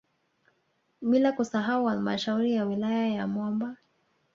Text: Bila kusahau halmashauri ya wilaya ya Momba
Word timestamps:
Bila 1.01 1.31
kusahau 1.31 1.85
halmashauri 1.87 2.53
ya 2.53 2.65
wilaya 2.65 3.07
ya 3.07 3.27
Momba 3.27 3.77